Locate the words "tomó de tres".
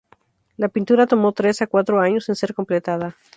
1.05-1.61